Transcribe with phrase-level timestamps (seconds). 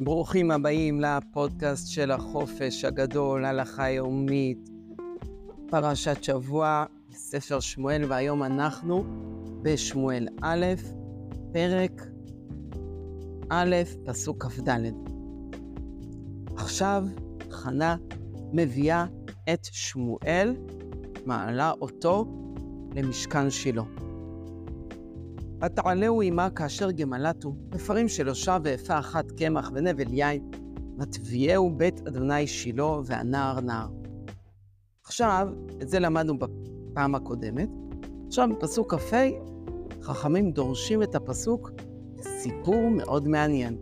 [0.00, 4.70] ברוכים הבאים לפודקאסט של החופש הגדול, הלכה יומית,
[5.70, 9.04] פרשת שבוע, ספר שמואל, והיום אנחנו
[9.62, 10.64] בשמואל א',
[11.52, 12.02] פרק
[13.48, 14.80] א', פסוק כ"ד.
[16.56, 17.04] עכשיו
[17.50, 17.96] חנה
[18.52, 19.06] מביאה
[19.52, 20.56] את שמואל,
[21.26, 22.24] מעלה אותו
[22.94, 23.82] למשכן שילה.
[25.64, 30.50] ותעלהו עמה כאשר גמלתו, נפרים שלושה ואפה אחת קמח ונבל יין,
[30.98, 33.88] ותביאהו בית אדוני שילה והנער נער.
[35.04, 35.48] עכשיו,
[35.82, 37.68] את זה למדנו בפעם הקודמת.
[38.26, 39.16] עכשיו, בפסוק כ"ה,
[40.02, 41.70] חכמים דורשים את הפסוק
[42.20, 43.78] סיפור מאוד מעניין.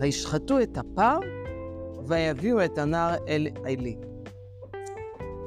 [0.00, 1.18] וישחטו את הפר
[2.06, 3.96] ויביאו את הנער אל עלי.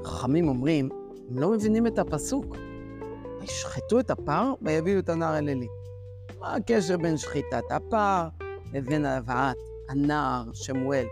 [0.04, 0.90] חכמים אומרים,
[1.30, 2.56] הם לא מבינים את הפסוק.
[3.44, 5.68] ישחטו את הפר ויביאו את הנער אל עלי.
[6.40, 8.28] מה הקשר בין שחיטת הפר
[8.74, 9.58] לבין הבאת
[9.90, 11.06] הנער שמואל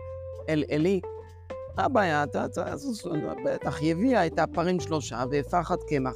[0.50, 1.02] אל עלי?
[1.78, 2.26] מה הבעיה?
[3.46, 6.16] בטח, היא הביאה את הפרים שלושה והפחת קמח.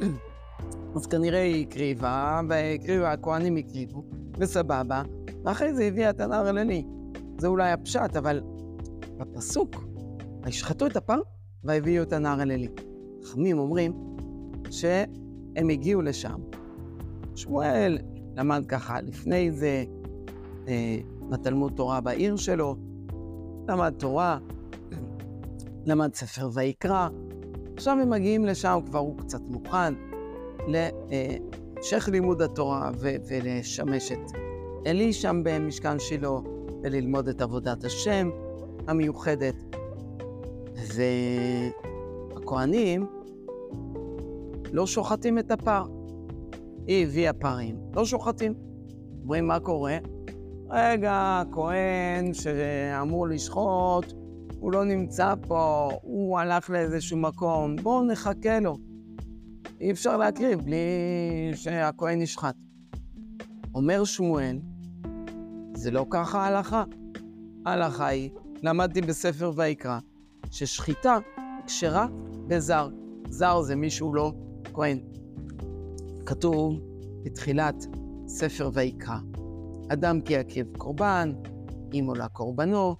[0.96, 4.04] אז כנראה היא הקריבה, והקריבה, הכהנים הקריבו,
[4.38, 5.02] וסבבה,
[5.44, 6.84] ואחרי זה הביאה את הנער אל עלי.
[7.38, 8.40] זה אולי הפשט, אבל
[9.16, 9.84] בפסוק,
[10.42, 11.20] וישחטו את הפר
[11.64, 12.68] והביאו את הנער אל עלי.
[13.24, 13.92] חכמים אומרים
[14.70, 14.84] ש...
[15.60, 16.40] הם הגיעו לשם.
[17.34, 17.98] שמואל
[18.36, 19.84] למד ככה לפני זה
[20.68, 20.98] אה,
[21.30, 22.76] בתלמוד תורה בעיר שלו,
[23.68, 24.38] למד תורה,
[25.86, 27.08] למד ספר ויקרא.
[27.76, 29.94] עכשיו הם מגיעים לשם, כבר הוא קצת מוכן
[30.66, 34.30] להמשך לימוד התורה ו- ולשמש את
[34.86, 36.30] אלי שם במשכן שילה
[36.82, 38.30] וללמוד את עבודת השם
[38.86, 39.54] המיוחדת.
[42.34, 43.06] והכוהנים
[44.72, 45.84] לא שוחטים את הפר.
[46.86, 48.54] היא הביאה פרים, לא שוחטים.
[49.22, 49.98] אומרים, מה קורה?
[50.70, 54.12] רגע, הכהן שאמור לשחוט,
[54.60, 58.76] הוא לא נמצא פה, הוא הלך לאיזשהו מקום, בואו נחכה לו.
[59.80, 60.76] אי אפשר להקריב בלי
[61.54, 62.54] שהכהן ישחט.
[63.74, 64.58] אומר שמואל,
[65.74, 66.84] זה לא ככה ההלכה.
[67.66, 68.30] ההלכה היא,
[68.62, 69.98] למדתי בספר ויקרא,
[70.50, 71.18] ששחיטה
[71.66, 72.06] כשרה
[72.46, 72.88] בזר.
[73.28, 74.32] זר זה מישהו לא
[74.72, 74.98] כהן.
[76.26, 76.80] כתוב
[77.22, 77.86] בתחילת
[78.26, 79.16] ספר ויקרא,
[79.88, 81.32] אדם כי יקריב קורבן,
[81.92, 82.96] אם עולה קורבנו,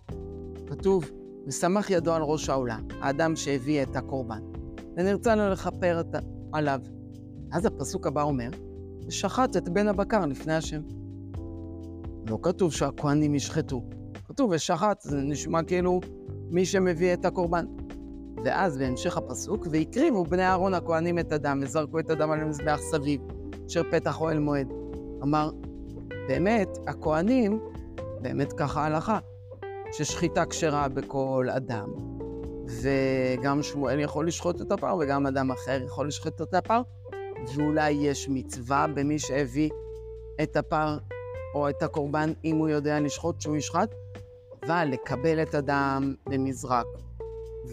[0.67, 1.11] כתוב,
[1.47, 4.43] ושמח ידו על ראש העולם, האדם שהביא את הקורבן,
[4.97, 6.15] ונרצה לו לכפר את...
[6.53, 6.81] עליו.
[7.53, 8.51] אז הפסוק הבא אומר,
[9.07, 10.81] ושחט את בן הבקר לפני השם.
[12.29, 13.83] לא כתוב שהכהנים ישחטו,
[14.25, 16.01] כתוב ושחט, זה נשמע כאילו
[16.51, 17.67] מי שמביא את הקורבן.
[18.45, 23.21] ואז בהמשך הפסוק, והקריבו בני אהרון הכהנים את הדם, וזרקו את הדם על המזבח סביב,
[23.67, 24.73] אשר פתח אוהל מועד.
[25.23, 25.51] אמר,
[26.29, 27.61] באמת, הכהנים,
[28.21, 29.19] באמת ככה ההלכה,
[29.93, 31.89] ששחיטה כשרה בכל אדם.
[32.83, 36.83] וגם שמואל יכול לשחוט את הפר, וגם אדם אחר יכול לשחוט את הפר,
[37.55, 39.71] ואולי יש מצווה במי שהביא
[40.43, 40.99] את הפר
[41.55, 43.95] או את הקורבן, אם הוא יודע לשחוט, שהוא ישחט,
[44.67, 46.87] אבל לקבל את הדם במזרק,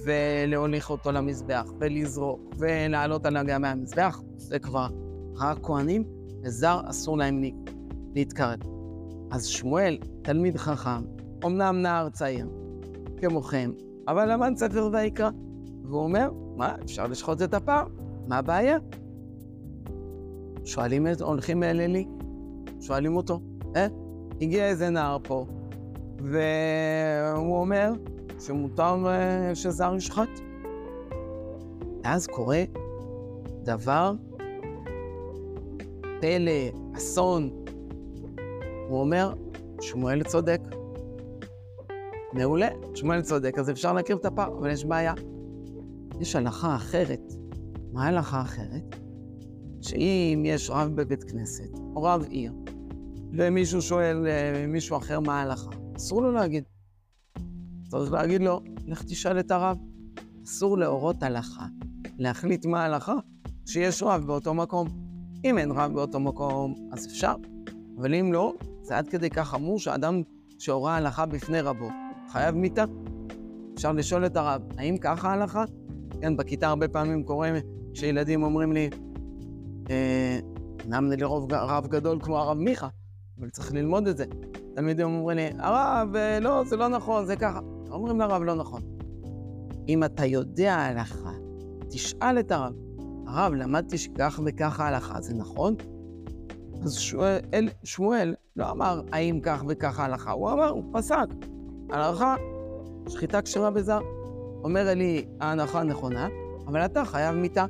[0.05, 4.87] ולהוליך אותו למזבח, ולזרוק, ולעלות על הגה מהמזבח, זה כבר
[5.41, 6.03] הכהנים,
[6.43, 7.41] וזר אסור להם
[8.15, 8.59] להתקרב.
[9.31, 11.03] אז שמואל, תלמיד חכם,
[11.45, 12.49] אמנם נער צעיר,
[13.17, 13.71] כמוכם,
[14.07, 15.29] אבל למד ספר ויקרא,
[15.83, 17.83] והוא אומר, מה, אפשר לשחוט את הפר,
[18.27, 18.77] מה הבעיה?
[20.65, 22.05] שואלים, הולכים אל אלי,
[22.81, 23.39] שואלים אותו,
[23.75, 23.87] אה,
[24.41, 25.45] הגיע איזה נער פה,
[26.17, 27.93] והוא אומר,
[28.39, 30.29] שמותר uh, שזר ישחט.
[32.03, 32.63] ואז קורה
[33.63, 34.13] דבר,
[36.21, 37.49] פלא, אסון.
[38.89, 39.33] הוא אומר,
[39.81, 40.61] שמואל צודק.
[42.33, 45.13] מעולה, שמואל צודק, אז אפשר להקריב את הפר, אבל יש בעיה.
[46.19, 47.33] יש הלכה אחרת.
[47.93, 48.95] מה ההלכה האחרת?
[49.81, 52.53] שאם יש רב בבית כנסת, או רב עיר,
[53.33, 56.63] ומישהו שואל אה, מישהו אחר מה ההלכה, אסור לו להגיד.
[57.87, 59.77] צריך להגיד לו, לך תשאל את הרב.
[60.47, 61.65] אסור להורות הלכה,
[62.17, 63.13] להחליט מה ההלכה,
[63.65, 64.87] שיש רב באותו מקום.
[65.45, 67.33] אם אין רב באותו מקום, אז אפשר.
[67.97, 70.21] אבל אם לא, זה עד כדי כך חמור שאדם
[70.59, 71.89] שהורה הלכה בפני רבו,
[72.31, 72.83] חייב מיתה.
[73.75, 75.63] אפשר לשאול את הרב, האם ככה ההלכה?
[76.21, 77.51] כן, בכיתה הרבה פעמים קורה
[77.93, 78.89] שילדים אומרים לי,
[80.85, 82.87] אמנם לי רוב רב גדול כמו הרב מיכה,
[83.39, 84.25] אבל צריך ללמוד את זה.
[84.75, 87.59] תלמידים אומרים לי, הרב, אה, לא, זה לא נכון, זה ככה.
[87.91, 88.81] אומרים לרב, לא נכון.
[89.87, 91.31] אם אתה יודע הלכה,
[91.89, 92.73] תשאל את הרב.
[93.27, 95.75] הרב, למדתי שכך וכך ההלכה, זה נכון?
[96.83, 101.27] אז שמואל, שמואל לא אמר האם כך וכך ההלכה, הוא אמר, הוא פסק.
[101.89, 102.35] ההלכה,
[103.09, 103.99] שחיטה כשרה בזר.
[104.63, 106.27] אומר אלי, ההנחה נכונה,
[106.67, 107.65] אבל אתה חייב מיתה.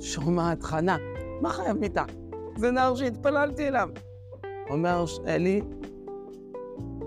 [0.00, 0.96] שומעת חנה,
[1.40, 2.04] מה חייב מיתה?
[2.56, 3.88] זה נער שהתפללתי אליו.
[4.70, 5.62] אומר אלי,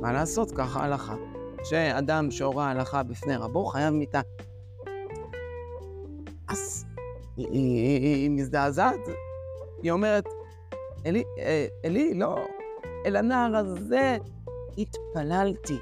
[0.02, 1.16] מה לעשות, ככה ההלכה.
[1.64, 4.22] שאדם שהורה הלכה בפני רבו חייב מיתה.
[6.48, 6.86] אז
[7.38, 9.00] היא, מזדעזעת,
[9.84, 10.26] היא אומרת,
[11.06, 12.38] אלי, אה, אלי, לא,
[13.06, 14.18] אל הנער הזה
[14.78, 15.78] התפללתי.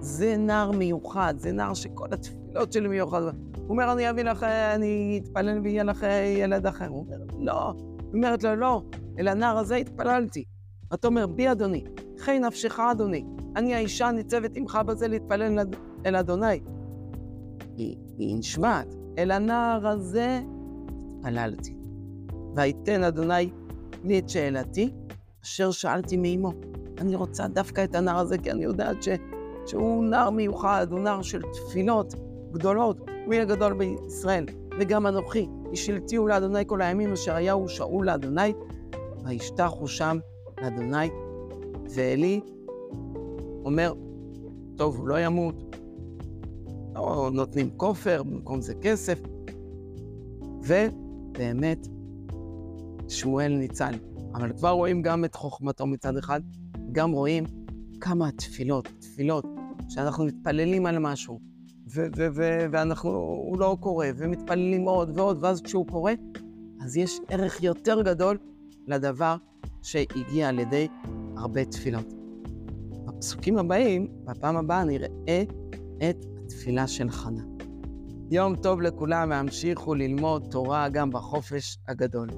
[0.00, 3.34] זה נער מיוחד, זה נער שכל התפילות שלי מיוחדות.
[3.54, 4.42] הוא אומר, אני אביא לך,
[4.74, 6.06] אני אתפלל ויהיה לך
[6.36, 6.86] ילד אחר.
[6.88, 7.72] הוא אומר, לא.
[7.98, 8.82] היא אומרת לו, לא,
[9.18, 10.44] אל הנער הזה התפללתי.
[10.94, 11.84] אתה אומר, בי אדוני,
[12.20, 13.24] חי נפשך אדוני.
[13.56, 15.58] אני האישה ניצבת עמך בזה להתפלל
[16.06, 16.60] אל אדוני.
[17.76, 20.40] היא, היא נשמעת, אל הנער הזה
[21.16, 21.76] התפללתי.
[22.56, 23.50] ויתן אדוני
[24.04, 24.90] לי את שאלתי,
[25.44, 26.52] אשר שאלתי מאמו.
[26.98, 29.08] אני רוצה דווקא את הנער הזה, כי אני יודעת ש,
[29.66, 32.14] שהוא נער מיוחד, הוא נער של תפילות
[32.52, 34.46] גדולות, הוא יהיה גדול בישראל.
[34.80, 38.52] וגם אנוכי, השלטיהו לאדוני כל הימים אשר היה הוא שאול לאדוני,
[39.24, 40.18] וישתחו שם
[40.62, 41.10] לאדוני.
[41.94, 42.40] ואלי
[43.64, 43.94] אומר,
[44.76, 45.76] טוב, הוא לא ימות,
[46.94, 49.20] לא נותנים כופר, במקום זה כסף.
[50.62, 51.86] ובאמת,
[53.08, 53.94] שמואל ניצל.
[54.34, 56.40] אבל כבר רואים גם את חוכמתו מצד אחד,
[56.92, 57.44] גם רואים
[58.00, 59.44] כמה התפילות, תפילות,
[59.88, 61.40] שאנחנו מתפללים על משהו,
[61.94, 66.12] ו- ו- ו- ואנחנו, הוא לא קורא, ומתפללים עוד ועוד, ואז כשהוא קורא,
[66.84, 68.38] אז יש ערך יותר גדול
[68.86, 69.36] לדבר
[69.82, 70.88] שהגיע על ידי
[71.40, 72.14] הרבה תפילות.
[73.06, 75.42] בפסוקים הבאים, בפעם הבאה נראה
[75.96, 77.42] את התפילה של חנה.
[78.30, 82.28] יום טוב לכולם, והמשיכו ללמוד תורה גם בחופש הגדול.